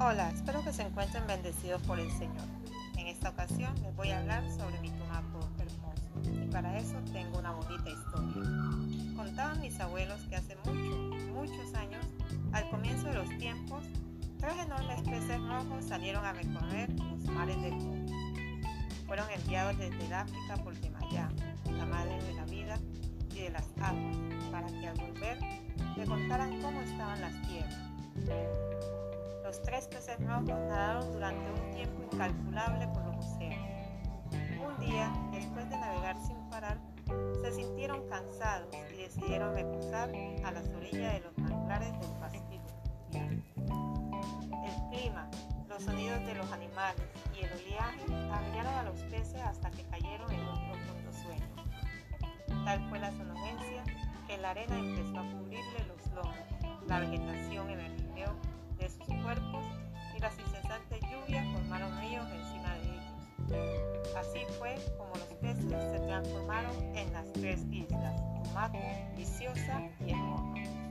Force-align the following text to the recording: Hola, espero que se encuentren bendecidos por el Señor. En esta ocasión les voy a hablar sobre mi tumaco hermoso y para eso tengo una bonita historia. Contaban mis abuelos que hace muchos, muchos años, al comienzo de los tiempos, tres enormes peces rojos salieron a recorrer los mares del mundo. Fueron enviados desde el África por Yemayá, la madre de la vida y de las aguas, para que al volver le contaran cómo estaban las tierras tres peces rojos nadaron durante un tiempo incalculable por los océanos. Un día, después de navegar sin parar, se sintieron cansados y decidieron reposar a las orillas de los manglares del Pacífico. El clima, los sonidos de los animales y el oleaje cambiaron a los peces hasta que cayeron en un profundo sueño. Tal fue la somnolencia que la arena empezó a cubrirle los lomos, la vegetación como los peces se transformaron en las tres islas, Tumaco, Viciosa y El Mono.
Hola, 0.00 0.28
espero 0.30 0.62
que 0.64 0.72
se 0.72 0.82
encuentren 0.82 1.24
bendecidos 1.28 1.80
por 1.82 2.00
el 2.00 2.10
Señor. 2.10 2.44
En 2.98 3.06
esta 3.06 3.30
ocasión 3.30 3.72
les 3.80 3.94
voy 3.94 4.10
a 4.10 4.18
hablar 4.18 4.42
sobre 4.50 4.80
mi 4.80 4.90
tumaco 4.90 5.48
hermoso 5.56 6.02
y 6.44 6.50
para 6.50 6.76
eso 6.76 6.96
tengo 7.12 7.38
una 7.38 7.52
bonita 7.52 7.90
historia. 7.90 8.42
Contaban 9.14 9.60
mis 9.60 9.78
abuelos 9.78 10.20
que 10.28 10.34
hace 10.34 10.56
muchos, 10.56 11.22
muchos 11.32 11.74
años, 11.74 12.04
al 12.52 12.68
comienzo 12.70 13.06
de 13.06 13.14
los 13.14 13.28
tiempos, 13.38 13.84
tres 14.40 14.54
enormes 14.64 15.00
peces 15.02 15.40
rojos 15.40 15.84
salieron 15.84 16.24
a 16.24 16.32
recorrer 16.32 16.92
los 16.94 17.24
mares 17.26 17.62
del 17.62 17.74
mundo. 17.74 18.12
Fueron 19.06 19.30
enviados 19.30 19.78
desde 19.78 20.06
el 20.06 20.12
África 20.12 20.56
por 20.64 20.74
Yemayá, 20.80 21.30
la 21.70 21.86
madre 21.86 22.20
de 22.20 22.34
la 22.34 22.44
vida 22.46 22.78
y 23.32 23.42
de 23.42 23.50
las 23.50 23.68
aguas, 23.80 24.16
para 24.50 24.66
que 24.66 24.88
al 24.88 24.96
volver 24.98 25.38
le 25.96 26.04
contaran 26.04 26.60
cómo 26.60 26.80
estaban 26.80 27.20
las 27.20 27.40
tierras 27.42 27.94
tres 29.74 29.88
peces 29.88 30.20
rojos 30.24 30.46
nadaron 30.46 31.12
durante 31.12 31.50
un 31.50 31.70
tiempo 31.72 32.02
incalculable 32.12 32.86
por 32.88 33.06
los 33.06 33.26
océanos. 33.26 33.68
Un 34.64 34.86
día, 34.86 35.12
después 35.32 35.68
de 35.68 35.76
navegar 35.76 36.16
sin 36.24 36.36
parar, 36.48 36.78
se 37.42 37.52
sintieron 37.52 38.08
cansados 38.08 38.68
y 38.92 39.02
decidieron 39.02 39.52
reposar 39.52 40.12
a 40.44 40.52
las 40.52 40.68
orillas 40.68 41.14
de 41.14 41.20
los 41.22 41.38
manglares 41.38 41.90
del 41.90 42.10
Pacífico. 42.20 42.64
El 43.12 44.96
clima, 44.96 45.28
los 45.68 45.82
sonidos 45.82 46.24
de 46.24 46.34
los 46.36 46.52
animales 46.52 47.02
y 47.34 47.44
el 47.44 47.52
oleaje 47.52 48.06
cambiaron 48.06 48.74
a 48.74 48.82
los 48.84 49.00
peces 49.02 49.42
hasta 49.42 49.72
que 49.72 49.82
cayeron 49.86 50.30
en 50.30 50.40
un 50.40 50.70
profundo 50.70 51.12
sueño. 51.12 52.64
Tal 52.64 52.88
fue 52.90 53.00
la 53.00 53.10
somnolencia 53.10 53.82
que 54.28 54.38
la 54.38 54.50
arena 54.50 54.78
empezó 54.78 55.18
a 55.18 55.28
cubrirle 55.32 55.84
los 55.88 56.06
lomos, 56.14 56.36
la 56.86 57.00
vegetación 57.00 57.70
como 64.96 65.10
los 65.14 65.34
peces 65.40 65.70
se 65.92 65.98
transformaron 66.00 66.96
en 66.96 67.12
las 67.12 67.32
tres 67.32 67.60
islas, 67.70 68.20
Tumaco, 68.42 68.78
Viciosa 69.16 69.82
y 70.06 70.10
El 70.10 70.16
Mono. 70.16 70.83